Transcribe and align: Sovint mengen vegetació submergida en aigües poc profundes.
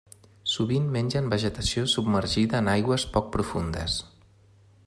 Sovint 0.53 0.87
mengen 0.95 1.27
vegetació 1.33 1.85
submergida 1.93 2.65
en 2.65 2.73
aigües 2.77 3.09
poc 3.19 3.33
profundes. 3.37 4.01